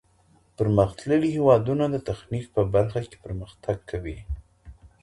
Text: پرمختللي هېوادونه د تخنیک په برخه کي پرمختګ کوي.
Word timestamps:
پرمختللي 0.57 1.27
هېوادونه 1.35 1.85
د 1.89 1.95
تخنیک 2.07 2.45
په 2.55 2.61
برخه 2.73 2.99
کي 3.09 3.17
پرمختګ 3.25 3.77
کوي. 3.91 4.17